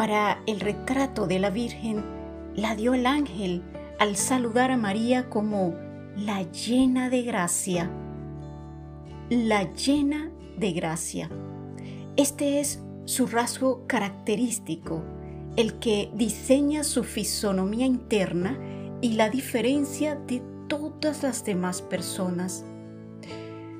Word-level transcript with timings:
para 0.00 0.42
el 0.46 0.60
retrato 0.60 1.26
de 1.26 1.38
la 1.38 1.50
Virgen 1.50 2.02
la 2.54 2.74
dio 2.74 2.94
el 2.94 3.04
ángel 3.04 3.62
al 3.98 4.16
saludar 4.16 4.70
a 4.70 4.78
María 4.78 5.28
como 5.28 5.74
la 6.16 6.40
llena 6.50 7.10
de 7.10 7.20
gracia. 7.20 7.90
La 9.28 9.70
llena 9.74 10.30
de 10.56 10.72
gracia. 10.72 11.28
Este 12.16 12.60
es 12.60 12.82
su 13.04 13.26
rasgo 13.26 13.86
característico, 13.86 15.04
el 15.56 15.78
que 15.80 16.10
diseña 16.14 16.82
su 16.82 17.04
fisonomía 17.04 17.84
interna 17.84 18.58
y 19.02 19.16
la 19.16 19.28
diferencia 19.28 20.14
de 20.14 20.42
todas 20.66 21.22
las 21.22 21.44
demás 21.44 21.82
personas. 21.82 22.64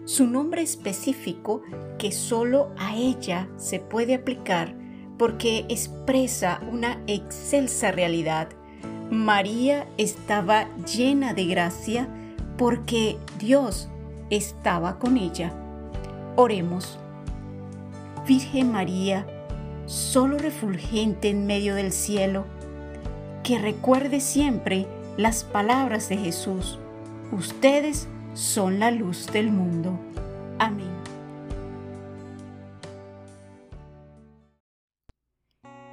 Su 0.05 0.27
nombre 0.27 0.61
específico, 0.61 1.63
que 1.97 2.13
solo 2.13 2.75
a 2.77 2.95
ella 2.95 3.49
se 3.57 3.81
puede 3.81 4.17
aplicar, 4.17 4.80
porque 5.21 5.67
expresa 5.69 6.63
una 6.73 6.99
excelsa 7.07 7.93
realidad. 7.93 8.49
María 9.11 9.87
estaba 9.99 10.67
llena 10.87 11.35
de 11.35 11.45
gracia 11.45 12.09
porque 12.57 13.19
Dios 13.39 13.91
estaba 14.31 14.99
con 14.99 15.19
ella. 15.19 15.53
Oremos. 16.37 16.99
Virgen 18.27 18.73
María, 18.73 19.27
solo 19.85 20.39
refulgente 20.39 21.29
en 21.29 21.47
medio 21.47 21.75
del 21.75 21.93
cielo, 21.93 22.47
que 23.43 23.59
recuerde 23.59 24.21
siempre 24.21 24.87
las 25.19 25.45
palabras 25.45 26.09
de 26.09 26.17
Jesús. 26.17 26.79
Ustedes 27.31 28.09
son 28.33 28.81
la 28.81 28.91
luz 28.91 29.27
del 29.31 29.53
mundo. 29.53 30.01